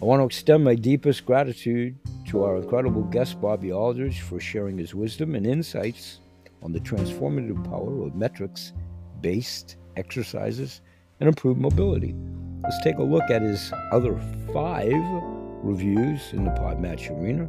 I 0.00 0.04
want 0.04 0.20
to 0.20 0.26
extend 0.26 0.64
my 0.64 0.74
deepest 0.74 1.26
gratitude 1.26 1.98
to 2.28 2.44
our 2.44 2.56
incredible 2.56 3.02
guest, 3.02 3.40
Bobby 3.40 3.72
Aldridge, 3.72 4.20
for 4.20 4.40
sharing 4.40 4.78
his 4.78 4.94
wisdom 4.94 5.34
and 5.34 5.46
insights 5.46 6.20
on 6.62 6.72
the 6.72 6.80
transformative 6.80 7.62
power 7.64 8.06
of 8.06 8.14
metrics 8.14 8.72
based 9.20 9.76
exercises 9.96 10.80
and 11.18 11.28
improved 11.28 11.60
mobility. 11.60 12.14
Let's 12.62 12.82
take 12.82 12.98
a 12.98 13.02
look 13.02 13.30
at 13.30 13.42
his 13.42 13.72
other 13.90 14.18
five 14.52 14.94
reviews 15.62 16.32
in 16.32 16.44
the 16.44 16.50
Podmatch 16.52 17.10
Arena 17.10 17.48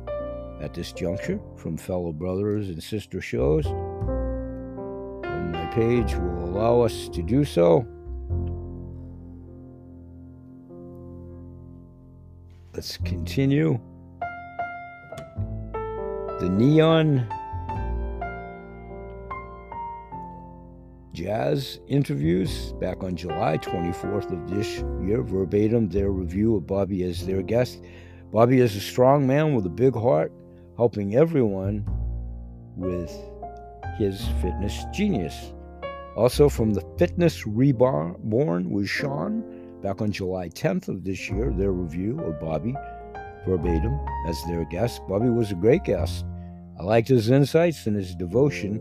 at 0.62 0.74
this 0.74 0.91
juncture 0.91 1.39
from 1.58 1.75
fellow 1.75 2.13
brothers 2.13 2.70
and 2.70 2.82
sister 2.82 3.20
shows. 3.20 3.65
And 3.65 5.51
my 5.51 5.65
page 5.74 6.13
will 6.15 6.46
allow 6.46 6.82
us 6.82 7.10
to 7.10 7.24
do 7.24 7.44
so. 7.44 7.86
Let's 12.74 12.98
continue. 12.98 13.80
The 16.39 16.50
Neon 16.50 17.27
Jazz 21.13 21.80
interviews 21.88 22.74
back 22.80 23.03
on 23.03 23.15
July 23.15 23.58
24th 23.58 24.32
of 24.32 24.50
this 24.50 24.77
year, 25.06 25.22
verbatim 25.22 25.89
their 25.89 26.10
review 26.10 26.56
of 26.56 26.65
Bobby 26.65 27.03
as 27.03 27.25
their 27.25 27.41
guest. 27.41 27.84
Bobby 28.32 28.60
is 28.60 28.75
a 28.75 28.80
strong 28.80 29.27
man 29.27 29.53
with 29.53 29.65
a 29.65 29.70
big 29.70 29.94
heart, 29.94 30.32
helping 30.82 31.16
everyone 31.16 31.86
with 32.76 33.16
his 34.00 34.28
fitness 34.42 34.84
genius. 34.92 35.54
Also 36.16 36.50
from 36.50 36.74
the 36.74 36.82
Fitness 36.98 37.46
Reborn 37.46 38.72
was 38.72 38.90
Sean, 38.90 39.44
back 39.84 40.02
on 40.02 40.12
July 40.12 40.50
10th 40.50 40.88
of 40.88 41.04
this 41.04 41.30
year, 41.30 41.54
their 41.56 41.72
review 41.72 42.20
of 42.22 42.40
Bobby, 42.40 42.74
verbatim, 43.48 43.96
as 44.26 44.44
their 44.46 44.66
guest. 44.66 45.02
Bobby 45.08 45.30
was 45.30 45.52
a 45.52 45.54
great 45.54 45.84
guest. 45.84 46.26
I 46.80 46.84
liked 46.84 47.10
his 47.10 47.30
insights 47.30 47.86
and 47.86 47.96
his 47.96 48.16
devotion 48.16 48.80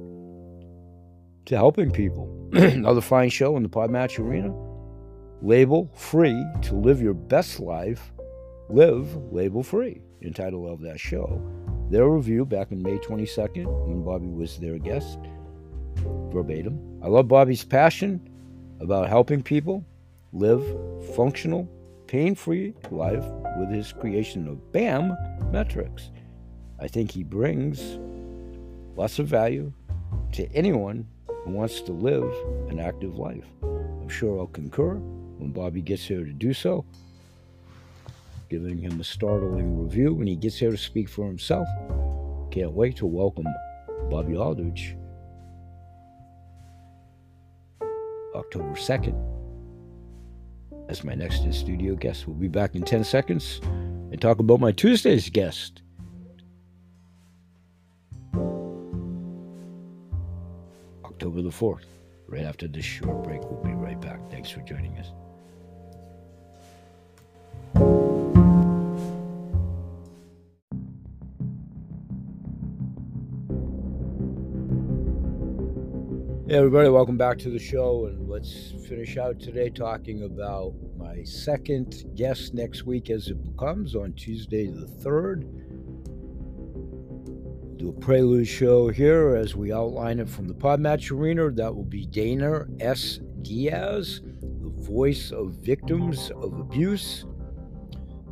to 1.45 1.55
helping 1.55 1.91
people. 1.91 2.35
Another 2.55 3.03
fine 3.03 3.29
show 3.29 3.59
in 3.59 3.63
the 3.63 3.69
Podmatch 3.69 4.19
Arena. 4.19 4.55
Label 5.43 5.91
free 5.95 6.43
to 6.63 6.77
live 6.77 7.03
your 7.03 7.13
best 7.13 7.61
life. 7.61 8.11
Live 8.71 9.15
label 9.31 9.63
free, 9.63 10.01
entitle 10.23 10.67
of 10.67 10.81
that 10.81 10.99
show. 10.99 11.43
Their 11.91 12.09
review 12.09 12.45
back 12.45 12.71
in 12.71 12.81
May 12.85 12.99
22nd 12.99 13.67
when 13.89 14.05
Bobby 14.05 14.29
was 14.29 14.59
their 14.59 14.79
guest. 14.79 15.19
Verbatim. 16.33 16.79
I 17.03 17.09
love 17.09 17.27
Bobby's 17.27 17.65
passion 17.65 18.21
about 18.79 19.09
helping 19.09 19.43
people 19.43 19.85
live 20.33 20.63
functional, 21.17 21.69
pain 22.07 22.37
free 22.37 22.75
life 22.93 23.25
with 23.59 23.71
his 23.71 23.93
creation 23.93 24.47
of 24.47 24.71
BAM 24.71 25.17
metrics. 25.51 26.13
I 26.79 26.87
think 26.87 27.11
he 27.11 27.25
brings 27.25 27.99
lots 28.95 29.19
of 29.19 29.27
value 29.27 29.73
to 30.35 30.47
anyone 30.53 31.09
who 31.27 31.51
wants 31.51 31.81
to 31.81 31.93
live 31.93 32.33
an 32.69 32.79
active 32.79 33.19
life. 33.19 33.47
I'm 33.65 34.09
sure 34.09 34.39
I'll 34.39 34.47
concur 34.47 34.95
when 35.39 35.51
Bobby 35.51 35.83
gets 35.83 36.05
here 36.05 36.25
to 36.25 36.33
do 36.33 36.55
so, 36.55 36.85
giving 38.51 38.77
him 38.77 39.01
a 39.01 39.05
startling 39.05 39.81
review 39.81 40.13
when 40.13 40.27
he 40.27 40.35
gets 40.35 40.59
here 40.59 40.73
to 40.73 40.77
speak 40.77 41.09
for 41.09 41.25
himself. 41.25 41.69
Can't 42.51 42.73
wait 42.73 42.97
to 42.97 43.07
welcome 43.07 43.47
Bobby 44.11 44.37
Aldridge 44.37 44.97
October 48.35 48.75
2nd 48.75 49.15
as 50.89 51.05
my 51.05 51.15
next 51.15 51.45
in 51.45 51.53
studio 51.53 51.95
guest. 51.95 52.27
We'll 52.27 52.37
be 52.37 52.49
back 52.49 52.75
in 52.75 52.83
10 52.83 53.05
seconds 53.05 53.61
and 53.63 54.21
talk 54.21 54.41
about 54.41 54.59
my 54.59 54.73
Tuesday's 54.73 55.31
guest. 55.31 55.83
October 61.05 61.43
the 61.43 61.51
4th. 61.51 61.85
Right 62.27 62.45
after 62.45 62.67
this 62.67 62.85
short 62.85 63.23
break, 63.25 63.43
we'll 63.43 63.63
be 63.63 63.73
right 63.73 64.01
back. 64.01 64.29
Thanks 64.31 64.51
for 64.51 64.61
joining 64.63 64.97
us. 64.99 65.13
Hey, 76.51 76.57
everybody, 76.57 76.89
welcome 76.89 77.17
back 77.17 77.39
to 77.39 77.49
the 77.49 77.61
show. 77.61 78.07
And 78.07 78.29
let's 78.29 78.73
finish 78.89 79.17
out 79.17 79.39
today 79.39 79.71
talking 79.71 80.25
about 80.25 80.75
my 80.97 81.23
second 81.23 82.07
guest 82.17 82.55
next 82.55 82.83
week 82.83 83.09
as 83.09 83.29
it 83.29 83.41
becomes 83.41 83.95
on 83.95 84.15
Tuesday 84.15 84.67
the 84.67 84.87
3rd 84.87 85.47
do 87.77 87.91
a 87.91 88.01
prelude 88.01 88.49
show 88.49 88.89
here 88.89 89.37
as 89.37 89.55
we 89.55 89.73
outline 89.73 90.19
it 90.19 90.29
from 90.29 90.49
the 90.49 90.55
Podmatch 90.55 91.13
Arena. 91.13 91.53
That 91.53 91.73
will 91.73 91.85
be 91.85 92.05
Dana 92.05 92.65
S. 92.81 93.21
Diaz, 93.43 94.21
the 94.21 94.73
voice 94.83 95.31
of 95.31 95.53
victims 95.53 96.33
of 96.33 96.59
abuse. 96.59 97.27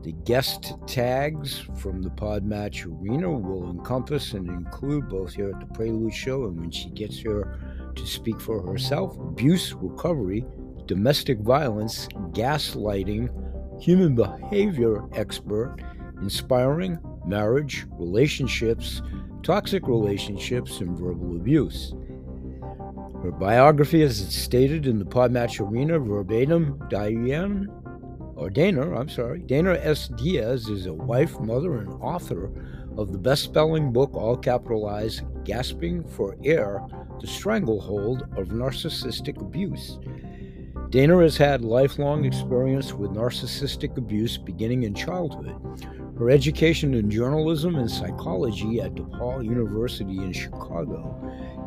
The 0.02 0.12
guest 0.24 0.74
tags 0.88 1.60
from 1.76 2.02
the 2.02 2.10
Podmatch 2.10 2.84
Arena 2.84 3.30
will 3.30 3.70
encompass 3.70 4.32
and 4.32 4.48
include 4.48 5.08
both 5.08 5.34
here 5.34 5.50
at 5.50 5.60
the 5.60 5.72
Prelude 5.72 6.12
Show 6.12 6.46
and 6.46 6.58
when 6.58 6.72
she 6.72 6.90
gets 6.90 7.16
here 7.16 7.56
to 7.96 8.06
speak 8.06 8.40
for 8.40 8.60
herself 8.66 9.18
abuse 9.18 9.74
recovery, 9.74 10.44
domestic 10.86 11.38
violence, 11.40 12.08
gaslighting, 12.32 13.30
human 13.80 14.14
behavior 14.14 15.04
expert, 15.14 15.76
inspiring 16.20 16.98
marriage, 17.26 17.86
relationships, 17.92 19.02
toxic 19.42 19.86
relationships, 19.86 20.80
and 20.80 20.98
verbal 20.98 21.36
abuse. 21.36 21.94
Her 23.22 23.32
biography, 23.32 24.02
as 24.02 24.18
stated 24.34 24.86
in 24.86 24.98
the 24.98 25.04
Podmatch 25.04 25.60
Arena 25.60 25.98
verbatim, 25.98 26.80
Diane, 26.88 27.68
or 28.36 28.48
Dana, 28.48 28.96
I'm 28.96 29.08
sorry, 29.08 29.40
Dana 29.40 29.72
S. 29.82 30.08
Diaz 30.08 30.68
is 30.68 30.86
a 30.86 30.94
wife, 30.94 31.38
mother, 31.40 31.78
and 31.78 31.92
author 32.00 32.50
of 32.98 33.12
the 33.12 33.18
best 33.18 33.54
selling 33.54 33.92
book, 33.92 34.12
all 34.14 34.36
capitalized, 34.36 35.22
Gasping 35.44 36.02
for 36.02 36.36
Air 36.44 36.82
The 37.20 37.28
Stranglehold 37.28 38.22
of 38.36 38.48
Narcissistic 38.48 39.40
Abuse. 39.40 40.00
Dana 40.90 41.18
has 41.22 41.36
had 41.36 41.62
lifelong 41.62 42.24
experience 42.24 42.92
with 42.92 43.12
narcissistic 43.12 43.96
abuse 43.96 44.36
beginning 44.36 44.82
in 44.82 44.94
childhood. 44.94 45.54
Her 46.18 46.30
education 46.30 46.94
in 46.94 47.08
journalism 47.10 47.76
and 47.76 47.88
psychology 47.88 48.80
at 48.80 48.96
DePaul 48.96 49.44
University 49.44 50.16
in 50.16 50.32
Chicago 50.32 51.14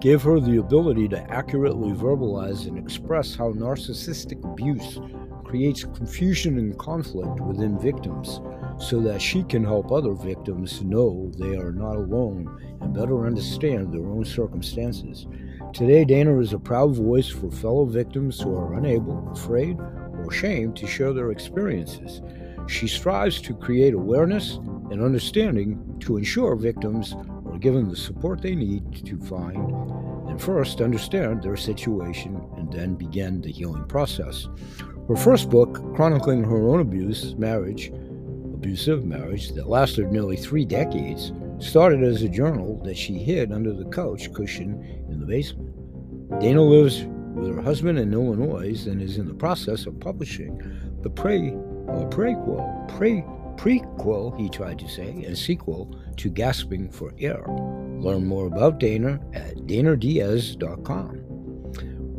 gave 0.02 0.22
her 0.24 0.42
the 0.42 0.58
ability 0.58 1.08
to 1.10 1.32
accurately 1.32 1.94
verbalize 1.94 2.68
and 2.68 2.78
express 2.78 3.34
how 3.34 3.54
narcissistic 3.54 4.44
abuse 4.44 5.00
creates 5.46 5.86
confusion 5.86 6.58
and 6.58 6.78
conflict 6.78 7.40
within 7.40 7.80
victims 7.80 8.42
so 8.78 9.00
that 9.00 9.22
she 9.22 9.44
can 9.44 9.64
help 9.64 9.90
other 9.90 10.14
victims 10.14 10.82
know 10.82 11.32
they 11.38 11.56
are 11.56 11.72
not 11.72 11.96
alone 11.96 12.78
and 12.82 12.94
better 12.94 13.26
understand 13.26 13.94
their 13.94 14.06
own 14.06 14.26
circumstances. 14.26 15.28
Today, 15.74 16.04
Dana 16.04 16.38
is 16.40 16.52
a 16.52 16.60
proud 16.60 16.94
voice 16.94 17.30
for 17.30 17.50
fellow 17.50 17.86
victims 17.86 18.42
who 18.42 18.54
are 18.58 18.74
unable, 18.74 19.32
afraid, 19.32 19.80
or 19.80 20.28
ashamed 20.30 20.76
to 20.76 20.88
share 20.88 21.14
their 21.14 21.32
experiences. 21.32 22.22
She 22.68 22.88
strives 22.88 23.42
to 23.42 23.54
create 23.54 23.94
awareness 23.94 24.56
and 24.92 25.02
understanding 25.02 25.98
to 26.02 26.18
ensure 26.18 26.56
victims 26.56 27.16
are 27.52 27.58
given 27.58 27.90
the 27.90 27.96
support 27.96 28.42
they 28.42 28.56
need 28.56 29.06
to 29.06 29.18
find 29.20 29.58
and 30.30 30.42
first 30.42 30.82
understand 30.82 31.44
their 31.44 31.58
situation 31.58 32.42
and 32.58 32.72
then 32.72 32.96
begin 32.96 33.42
the 33.42 33.52
healing 33.52 33.86
process. 33.86 34.48
Her 35.08 35.16
first 35.16 35.50
book, 35.50 35.94
chronicling 35.96 36.44
her 36.44 36.70
own 36.70 36.80
abuse, 36.80 37.36
marriage, 37.36 37.92
abusive 38.54 39.04
marriage 39.04 39.52
that 39.54 39.68
lasted 39.68 40.12
nearly 40.12 40.38
three 40.38 40.64
decades, 40.64 41.34
started 41.60 42.04
as 42.04 42.24
a 42.24 42.30
journal 42.30 42.82
that 42.84 42.98
she 42.98 43.16
hid 43.16 43.52
under 43.52 43.74
the 43.74 43.86
couch 43.86 44.32
cushion 44.34 45.04
in 45.10 45.20
the 45.20 45.26
basement. 45.26 45.70
Dana 46.40 46.62
lives 46.62 47.04
with 47.36 47.54
her 47.54 47.62
husband 47.62 48.00
in 48.00 48.14
Illinois 48.14 48.86
and 48.88 49.02
is 49.02 49.18
in 49.18 49.28
the 49.28 49.34
process 49.34 49.86
of 49.86 50.00
publishing 50.00 50.62
the 51.02 51.10
pre 51.10 51.54
or 51.94 52.10
prequel, 52.10 52.88
pre 52.98 53.24
prequel, 53.56 54.38
he 54.40 54.50
tried 54.50 54.80
to 54.80 54.88
say, 54.88 55.24
and 55.24 55.38
sequel 55.38 55.94
to 56.18 56.30
Gasping 56.30 56.90
for 56.90 57.14
Air. 57.20 57.44
Learn 57.48 58.26
more 58.26 58.48
about 58.48 58.80
Dana 58.80 59.20
at 59.34 59.56
danadiaz.com. 59.68 61.18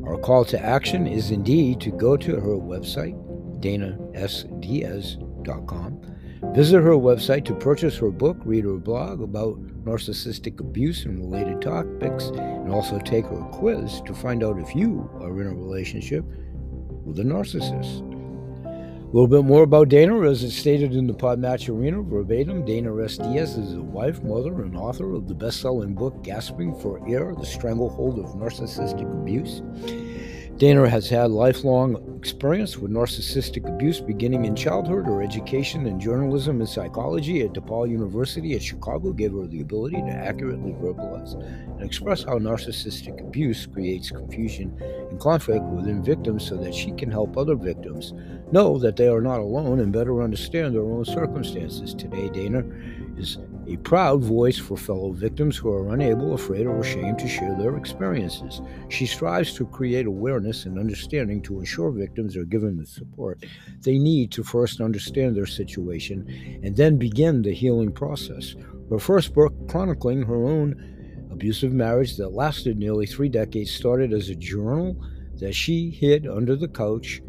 Our 0.06 0.18
call 0.18 0.44
to 0.46 0.58
action 0.60 1.06
is 1.06 1.30
indeed 1.30 1.80
to 1.80 1.90
go 1.90 2.16
to 2.16 2.36
her 2.36 2.56
website, 2.56 3.14
danasdiaz.com. 3.60 6.00
Visit 6.54 6.82
her 6.82 6.92
website 6.92 7.44
to 7.46 7.54
purchase 7.54 7.96
her 7.96 8.10
book, 8.10 8.36
read 8.44 8.64
her 8.64 8.76
blog 8.76 9.22
about 9.22 9.58
narcissistic 9.84 10.60
abuse 10.60 11.06
and 11.06 11.18
related 11.18 11.62
topics, 11.62 12.26
and 12.26 12.70
also 12.72 12.98
take 12.98 13.24
her 13.26 13.42
quiz 13.52 14.02
to 14.06 14.12
find 14.12 14.44
out 14.44 14.58
if 14.58 14.74
you 14.74 15.08
are 15.20 15.40
in 15.40 15.46
a 15.46 15.54
relationship 15.54 16.24
with 17.04 17.18
a 17.20 17.22
narcissist. 17.22 18.11
A 19.12 19.14
little 19.14 19.28
bit 19.28 19.44
more 19.44 19.64
about 19.64 19.90
Dana, 19.90 20.22
as 20.22 20.42
it's 20.42 20.56
stated 20.56 20.94
in 20.94 21.06
the 21.06 21.12
Podmatch 21.12 21.68
Arena 21.68 22.00
verbatim. 22.00 22.64
Dana 22.64 22.96
S. 23.04 23.18
Diaz 23.18 23.58
is 23.58 23.74
a 23.74 23.82
wife, 23.82 24.22
mother, 24.22 24.62
and 24.62 24.74
author 24.74 25.12
of 25.12 25.28
the 25.28 25.34
best 25.34 25.60
selling 25.60 25.94
book 25.94 26.24
Gasping 26.24 26.74
for 26.76 27.06
Air 27.06 27.34
The 27.38 27.44
Stranglehold 27.44 28.18
of 28.18 28.34
Narcissistic 28.36 29.12
Abuse. 29.12 29.60
Dana 30.56 30.88
has 30.88 31.10
had 31.10 31.30
lifelong 31.30 32.16
experience 32.16 32.78
with 32.78 32.92
narcissistic 32.92 33.68
abuse 33.68 34.00
beginning 34.00 34.44
in 34.44 34.54
childhood. 34.54 35.06
Her 35.06 35.22
education 35.22 35.86
in 35.86 35.98
journalism 35.98 36.60
and 36.60 36.68
psychology 36.68 37.42
at 37.42 37.52
DePaul 37.52 37.90
University 37.90 38.54
at 38.54 38.62
Chicago 38.62 39.12
gave 39.12 39.32
her 39.32 39.46
the 39.46 39.60
ability 39.60 39.96
to 39.96 40.10
accurately 40.10 40.72
verbalize 40.72 41.34
and 41.34 41.82
express 41.82 42.22
how 42.22 42.38
narcissistic 42.38 43.20
abuse 43.20 43.66
creates 43.66 44.10
confusion 44.10 44.74
and 45.10 45.18
conflict 45.18 45.64
within 45.64 46.02
victims 46.02 46.46
so 46.46 46.56
that 46.56 46.74
she 46.74 46.92
can 46.92 47.10
help 47.10 47.36
other 47.36 47.56
victims 47.56 48.14
know 48.52 48.78
that 48.78 48.96
they 48.96 49.08
are 49.08 49.20
not 49.20 49.40
alone 49.40 49.80
and 49.80 49.92
better 49.92 50.22
understand 50.22 50.74
their 50.74 50.84
own 50.84 51.04
circumstances. 51.04 51.94
Today, 51.94 52.28
Dana 52.28 52.64
is 53.16 53.38
a 53.66 53.76
proud 53.78 54.22
voice 54.22 54.58
for 54.58 54.76
fellow 54.76 55.12
victims 55.12 55.56
who 55.56 55.70
are 55.70 55.94
unable, 55.94 56.34
afraid, 56.34 56.66
or 56.66 56.80
ashamed 56.80 57.18
to 57.18 57.28
share 57.28 57.56
their 57.56 57.76
experiences. 57.76 58.60
She 58.88 59.06
strives 59.06 59.54
to 59.54 59.66
create 59.66 60.06
awareness 60.06 60.66
and 60.66 60.78
understanding 60.78 61.42
to 61.42 61.60
ensure 61.60 61.90
victims 61.90 62.36
are 62.36 62.44
given 62.44 62.76
the 62.76 62.86
support 62.86 63.44
they 63.80 63.98
need 63.98 64.30
to 64.32 64.42
first 64.42 64.80
understand 64.80 65.36
their 65.36 65.46
situation 65.46 66.60
and 66.62 66.76
then 66.76 66.96
begin 66.98 67.42
the 67.42 67.52
healing 67.52 67.92
process. 67.92 68.54
Her 68.90 68.98
first 68.98 69.34
book, 69.34 69.54
chronicling 69.68 70.22
her 70.22 70.44
own 70.44 71.28
abusive 71.30 71.72
marriage 71.72 72.16
that 72.16 72.32
lasted 72.34 72.78
nearly 72.78 73.06
three 73.06 73.28
decades, 73.28 73.70
started 73.70 74.12
as 74.12 74.28
a 74.28 74.34
journal 74.34 74.96
that 75.36 75.54
she 75.54 75.90
hid 75.90 76.26
under 76.26 76.56
the 76.56 76.68
couch 76.68 77.22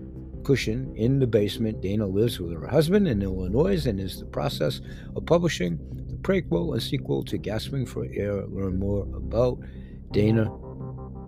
cushion 0.43 0.93
in 0.95 1.19
the 1.19 1.27
basement. 1.27 1.81
Dana 1.81 2.05
lives 2.05 2.39
with 2.39 2.53
her 2.53 2.67
husband 2.67 3.07
in 3.07 3.21
Illinois 3.21 3.85
and 3.85 3.99
is 3.99 4.15
in 4.15 4.19
the 4.21 4.31
process 4.31 4.81
of 5.15 5.25
publishing 5.25 5.77
the 6.07 6.15
prequel 6.17 6.73
and 6.73 6.81
sequel 6.83 7.23
to 7.25 7.37
Gasping 7.37 7.85
for 7.85 8.05
Air. 8.13 8.45
Learn 8.47 8.79
more 8.79 9.03
about 9.15 9.59
Dana 10.11 10.51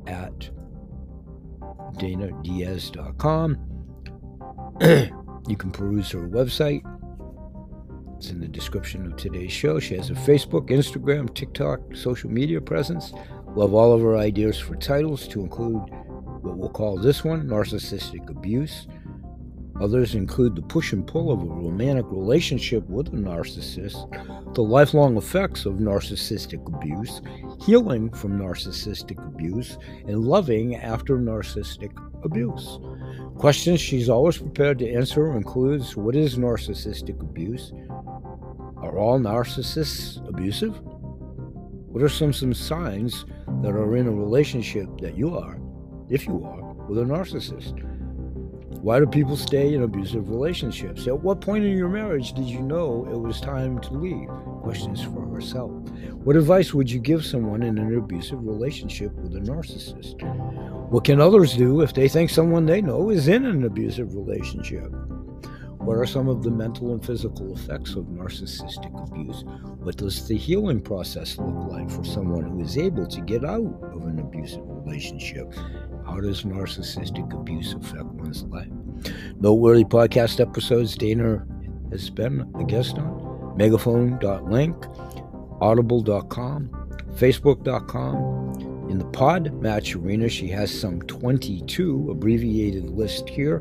at 0.08 0.50
danadiaz.com. 1.98 3.58
you 5.48 5.58
can 5.58 5.72
peruse 5.72 6.12
her 6.12 6.28
website. 6.28 6.84
It's 8.18 8.30
in 8.30 8.40
the 8.40 8.48
description 8.48 9.06
of 9.06 9.18
today's 9.18 9.52
show. 9.52 9.80
She 9.80 9.96
has 9.96 10.10
a 10.10 10.14
Facebook, 10.14 10.70
Instagram, 10.70 11.34
TikTok, 11.34 11.96
social 11.96 12.30
media 12.30 12.62
presence. 12.62 13.14
Love 13.56 13.74
all 13.74 13.94
of 13.94 14.02
her 14.02 14.18
ideas 14.18 14.60
for 14.60 14.76
titles 14.76 15.28
to 15.30 15.42
include 15.42 15.82
what 16.46 16.58
we'll 16.58 16.70
call 16.70 16.98
this 16.98 17.24
one 17.24 17.46
narcissistic 17.48 18.30
abuse, 18.30 18.88
Others 19.82 20.16
include 20.16 20.56
the 20.56 20.62
push 20.62 20.94
and 20.94 21.06
pull 21.06 21.32
of 21.32 21.42
a 21.42 21.46
romantic 21.46 22.06
relationship 22.10 22.88
with 22.88 23.08
a 23.08 23.18
narcissist, 23.18 24.54
the 24.56 24.64
lifelong 24.64 25.18
effects 25.18 25.66
of 25.66 25.76
narcissistic 25.76 26.66
abuse, 26.74 27.22
healing 27.62 28.10
from 28.12 28.40
narcissistic 28.40 29.18
abuse, 29.28 29.78
and 30.08 30.26
loving 30.26 30.78
after 30.78 31.18
narcissistic 31.18 31.92
abuse. 32.24 32.80
Questions 33.38 33.82
she's 33.82 34.10
always 34.10 34.38
prepared 34.38 34.80
to 34.80 34.90
answer 34.90 35.36
includes 35.36 35.98
what 35.98 36.16
is 36.16 36.38
narcissistic 36.38 37.20
abuse? 37.20 37.74
Are 38.78 38.98
all 38.98 39.20
narcissists 39.20 40.26
abusive? 40.30 40.80
What 40.82 42.02
are 42.02 42.10
some, 42.10 42.32
some 42.32 42.54
signs 42.54 43.26
that 43.62 43.72
are 43.72 43.98
in 43.98 44.08
a 44.08 44.12
relationship 44.12 44.88
that 45.00 45.18
you 45.18 45.38
are, 45.38 45.60
if 46.10 46.28
you 46.28 46.44
are, 46.46 46.74
with 46.88 47.00
a 47.00 47.04
narcissist? 47.04 47.85
Why 48.86 49.00
do 49.00 49.08
people 49.08 49.36
stay 49.36 49.74
in 49.74 49.82
abusive 49.82 50.30
relationships? 50.30 51.08
At 51.08 51.24
what 51.24 51.42
point 51.42 51.66
in 51.66 51.76
your 51.76 51.90
marriage 51.90 52.34
did 52.34 52.46
you 52.46 52.62
know 52.62 53.08
it 53.10 53.18
was 53.18 53.42
time 53.42 53.80
to 53.80 53.94
leave? 53.96 54.30
Questions 54.62 55.02
for 55.02 55.28
herself. 55.28 55.72
What 56.24 56.36
advice 56.36 56.72
would 56.72 56.92
you 56.92 57.00
give 57.00 57.26
someone 57.26 57.64
in 57.64 57.80
an 57.80 57.98
abusive 57.98 58.46
relationship 58.46 59.12
with 59.16 59.36
a 59.38 59.40
narcissist? 59.40 60.22
What 60.92 61.04
can 61.04 61.20
others 61.20 61.58
do 61.58 61.82
if 61.82 61.96
they 61.96 62.08
think 62.08 62.30
someone 62.30 62.68
they 62.68 62.80
know 62.80 63.10
is 63.10 63.28
in 63.28 63.46
an 63.46 63.64
abusive 63.64 64.14
relationship? 64.14 64.92
What 65.80 65.98
are 65.98 66.06
some 66.06 66.28
of 66.28 66.44
the 66.44 66.52
mental 66.52 66.94
and 66.94 67.04
physical 67.04 67.56
effects 67.56 67.96
of 67.96 68.06
narcissistic 68.06 68.94
abuse? 69.02 69.44
What 69.80 69.98
does 69.98 70.28
the 70.28 70.38
healing 70.38 70.80
process 70.80 71.40
look 71.40 71.72
like 71.72 71.90
for 71.90 72.04
someone 72.04 72.44
who 72.44 72.62
is 72.62 72.78
able 72.78 73.08
to 73.08 73.22
get 73.22 73.44
out 73.44 73.82
of 73.96 74.06
an 74.06 74.20
abusive 74.20 74.62
relationship? 74.64 75.52
How 76.06 76.20
does 76.20 76.44
narcissistic 76.44 77.34
abuse 77.34 77.74
affect 77.74 78.06
one's 78.06 78.44
life? 78.44 78.70
Noteworthy 79.40 79.84
podcast 79.84 80.40
episodes 80.40 80.96
Dana 80.96 81.46
has 81.92 82.10
been 82.10 82.50
a 82.60 82.64
guest 82.64 82.98
on 82.98 83.54
megaphone.link, 83.58 84.76
audible.com, 85.62 86.70
facebook.com. 87.16 88.90
In 88.90 89.00
the 89.00 89.06
pod 89.06 89.52
match 89.62 89.96
arena, 89.96 90.30
she 90.30 90.48
has 90.50 90.72
some 90.72 91.02
22 91.04 92.12
abbreviated 92.12 92.90
list 92.92 93.28
here 93.28 93.60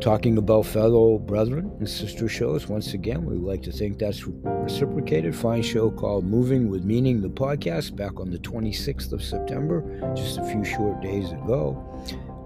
talking 0.00 0.38
about 0.38 0.64
fellow 0.64 1.18
brethren 1.18 1.70
and 1.78 1.88
sister 1.88 2.28
shows. 2.28 2.68
Once 2.68 2.94
again, 2.94 3.24
we 3.24 3.36
like 3.36 3.62
to 3.62 3.72
think 3.72 3.98
that's 3.98 4.26
reciprocated. 4.26 5.36
Fine 5.36 5.62
show 5.62 5.90
called 5.90 6.24
Moving 6.24 6.70
with 6.70 6.84
Meaning, 6.84 7.20
the 7.20 7.28
podcast, 7.28 7.94
back 7.96 8.18
on 8.18 8.30
the 8.30 8.38
26th 8.38 9.12
of 9.12 9.22
September, 9.22 9.84
just 10.16 10.38
a 10.38 10.44
few 10.44 10.64
short 10.64 11.00
days 11.02 11.30
ago. 11.32 11.76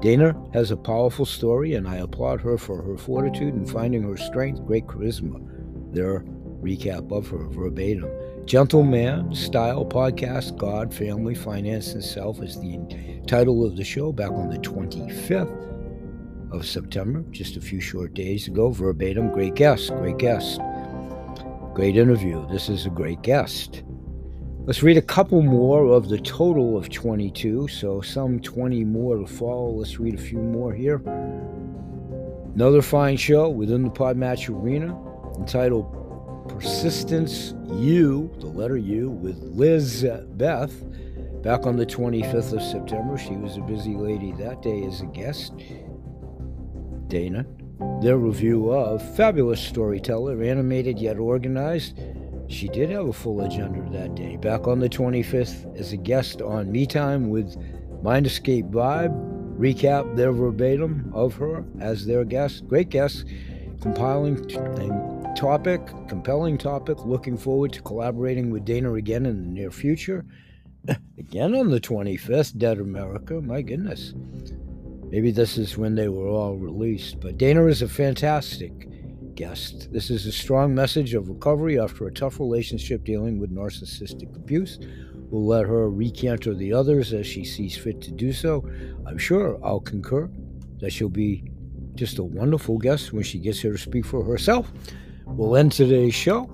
Dana 0.03 0.37
has 0.53 0.71
a 0.71 0.77
powerful 0.77 1.25
story, 1.25 1.75
and 1.75 1.89
I 1.89 1.97
applaud 1.97 2.41
her 2.41 2.59
for 2.59 2.83
her 2.83 2.97
fortitude 2.97 3.55
and 3.55 3.71
finding 3.71 4.03
her 4.03 4.17
strength, 4.17 4.67
great 4.67 4.87
charisma. 4.87 5.41
Their 5.95 6.21
recap 6.61 7.13
of 7.13 7.29
her 7.29 7.47
verbatim. 7.49 8.11
Gentleman 8.47 9.35
Style 9.35 9.85
Podcast, 9.85 10.57
God, 10.57 10.93
Family, 10.93 11.35
Finance, 11.35 11.93
and 11.93 12.05
Self 12.05 12.43
is 12.43 12.61
the 12.61 12.79
title 13.27 13.65
of 13.65 13.77
the 13.77 13.85
show 13.85 14.13
back 14.13 14.33
on 14.33 14.51
the 14.51 14.59
25th 14.59 15.74
of 16.55 16.67
September, 16.67 17.25
just 17.31 17.57
a 17.57 17.61
few 17.61 17.81
short 17.81 18.15
days 18.15 18.49
ago. 18.49 18.71
Verbatim, 18.71 19.33
great 19.33 19.55
guest, 19.55 19.91
great 19.91 20.19
guest. 20.19 20.61
Great 21.75 21.97
interview. 21.97 22.47
This 22.51 22.69
is 22.69 22.87
a 22.87 22.91
great 22.91 23.21
guest. 23.23 23.83
Let's 24.61 24.83
read 24.83 24.97
a 24.97 25.03
couple 25.03 25.43
more 25.43 25.85
of 25.87 26.09
the 26.09 26.19
total 26.19 26.77
of 26.77 26.89
22, 26.89 27.69
so 27.69 28.01
some 28.01 28.41
20 28.41 28.85
more 28.85 29.19
to 29.19 29.27
follow. 29.27 29.71
Let's 29.71 29.99
read 29.99 30.15
a 30.15 30.23
few 30.23 30.39
more 30.39 30.73
here. 30.73 31.03
Another 32.55 32.81
fine 32.81 33.17
show 33.17 33.49
within 33.49 33.83
the 33.83 33.91
Podmatch 33.91 34.49
Arena 34.49 34.97
entitled 35.37 36.49
Persistence 36.49 37.55
U, 37.73 38.33
the 38.39 38.47
letter 38.47 38.77
U, 38.77 39.11
with 39.11 39.37
Liz 39.43 40.07
Beth. 40.31 40.73
Back 41.43 41.67
on 41.67 41.77
the 41.77 41.85
25th 41.85 42.53
of 42.53 42.63
September, 42.63 43.19
she 43.19 43.33
was 43.37 43.57
a 43.57 43.61
busy 43.61 43.95
lady 43.95 44.33
that 44.39 44.63
day 44.63 44.85
as 44.85 45.03
a 45.03 45.07
guest. 45.07 45.53
Dana. 47.09 47.47
Their 48.01 48.19
review 48.19 48.73
of 48.73 49.03
Fabulous 49.17 49.61
Storyteller, 49.61 50.43
animated 50.43 50.99
yet 50.99 51.19
organized. 51.19 51.99
She 52.49 52.69
did 52.69 52.91
have 52.91 53.07
a 53.07 53.13
full 53.13 53.41
agenda 53.41 53.89
that 53.91 54.15
day. 54.15 54.37
Back 54.37 54.69
on 54.69 54.79
the 54.79 54.89
25th 54.89 55.79
as 55.79 55.93
a 55.93 55.97
guest 55.97 56.43
on 56.43 56.71
Me 56.71 56.87
Time 56.87 57.31
with 57.31 57.57
Mind 58.03 58.27
Escape 58.27 58.67
Vibe. 58.67 59.33
Recap 59.59 60.17
their 60.17 60.33
verbatim 60.33 61.11
of 61.15 61.35
her 61.37 61.65
as 61.81 62.07
their 62.07 62.25
guest. 62.25 62.67
Great 62.69 62.91
guest. 62.91 63.25
Compiling 63.81 64.45
t- 64.47 64.59
topic, 65.41 65.81
compelling 66.09 66.59
topic. 66.59 67.05
Looking 67.05 67.37
forward 67.37 67.73
to 67.73 67.83
collaborating 67.83 68.51
with 68.51 68.65
Dana 68.65 68.95
again 68.95 69.27
in 69.27 69.43
the 69.43 69.49
near 69.49 69.71
future. 69.71 70.25
again 71.19 71.55
on 71.55 71.71
the 71.71 71.81
25th, 71.81 72.59
Dead 72.59 72.79
America. 72.79 73.41
My 73.41 73.63
goodness. 73.63 74.15
Maybe 75.11 75.31
this 75.31 75.59
is 75.59 75.79
when 75.79 75.95
they 75.95 76.09
were 76.09 76.29
all 76.29 76.57
released. 76.57 77.21
But 77.21 77.39
Dana 77.39 77.67
is 77.67 77.83
a 77.83 77.89
fantastic 77.89 78.89
guest. 79.35 79.93
This 79.93 80.11
is 80.11 80.27
a 80.27 80.33
strong 80.33 80.75
message 80.75 81.15
of 81.15 81.29
recovery 81.29 81.79
after 81.79 82.07
a 82.07 82.13
tough 82.13 82.39
relationship 82.41 83.05
dealing 83.05 83.39
with 83.39 83.55
narcissistic 83.55 84.35
abuse. 84.37 84.79
We'll 85.31 85.47
let 85.47 85.67
her 85.67 85.91
recanter 85.91 86.55
the 86.55 86.73
others 86.73 87.13
as 87.13 87.27
she 87.27 87.45
sees 87.45 87.77
fit 87.77 88.01
to 88.03 88.13
do 88.13 88.33
so. 88.33 88.69
I'm 89.07 89.19
sure 89.19 89.59
I'll 89.65 89.81
concur 89.81 90.31
that 90.79 90.93
she'll 90.93 91.09
be 91.09 91.51
just 91.95 92.19
a 92.19 92.25
wonderful 92.25 92.79
guest 92.79 93.13
when 93.13 93.23
she 93.23 93.39
gets 93.39 93.61
here 93.61 93.73
to 93.73 93.79
speak 93.79 94.05
for 94.05 94.25
herself. 94.25 94.73
We'll 95.27 95.57
end 95.57 95.73
today's 95.73 96.15
show. 96.15 96.51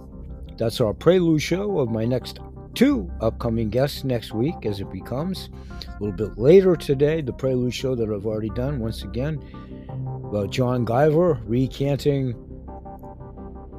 That's 0.56 0.80
our 0.80 0.92
prelude 0.92 1.42
show 1.42 1.78
of 1.78 1.90
my 1.90 2.04
next 2.04 2.38
two 2.74 3.10
upcoming 3.20 3.70
guests 3.70 4.04
next 4.04 4.32
week 4.32 4.64
as 4.64 4.80
it 4.80 4.90
becomes. 4.90 5.50
A 5.86 6.02
little 6.02 6.16
bit 6.16 6.38
later 6.38 6.76
today, 6.76 7.20
the 7.20 7.32
prelude 7.32 7.74
show 7.74 7.94
that 7.94 8.10
I've 8.10 8.26
already 8.26 8.50
done 8.50 8.78
once 8.78 9.02
again 9.02 9.42
about 10.24 10.50
John 10.50 10.86
Guyver 10.86 11.40
recanting 11.44 12.34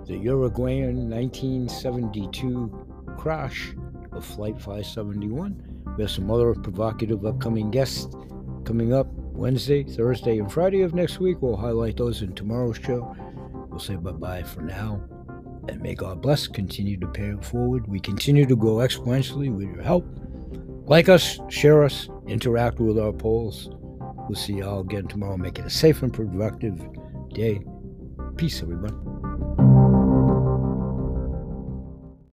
the 0.05 0.17
Uruguayan 0.17 1.09
1972 1.09 2.87
crash 3.17 3.73
of 4.11 4.25
Flight 4.25 4.55
571. 4.55 5.83
We 5.97 6.03
have 6.03 6.11
some 6.11 6.29
other 6.31 6.53
provocative 6.53 7.25
upcoming 7.25 7.71
guests 7.71 8.13
coming 8.65 8.93
up 8.93 9.07
Wednesday, 9.13 9.83
Thursday, 9.83 10.39
and 10.39 10.51
Friday 10.51 10.81
of 10.81 10.93
next 10.93 11.19
week. 11.19 11.41
We'll 11.41 11.55
highlight 11.55 11.97
those 11.97 12.21
in 12.21 12.33
tomorrow's 12.33 12.77
show. 12.77 13.15
We'll 13.69 13.79
say 13.79 13.95
bye 13.95 14.11
bye 14.11 14.43
for 14.43 14.61
now. 14.61 15.01
And 15.67 15.81
may 15.81 15.95
God 15.95 16.21
bless, 16.21 16.47
continue 16.47 16.97
to 16.97 17.07
pay 17.07 17.29
it 17.29 17.45
forward. 17.45 17.87
We 17.87 17.99
continue 17.99 18.45
to 18.45 18.55
grow 18.55 18.75
exponentially 18.75 19.53
with 19.53 19.67
your 19.67 19.81
help. 19.81 20.05
Like 20.85 21.09
us, 21.09 21.39
share 21.49 21.83
us, 21.83 22.09
interact 22.27 22.79
with 22.79 22.99
our 22.99 23.13
polls. 23.13 23.69
We'll 24.27 24.35
see 24.35 24.53
y'all 24.53 24.81
again 24.81 25.07
tomorrow. 25.07 25.37
Make 25.37 25.59
it 25.59 25.65
a 25.65 25.69
safe 25.69 26.03
and 26.03 26.13
productive 26.13 26.79
day. 27.33 27.61
Peace, 28.37 28.61
everyone. 28.61 29.10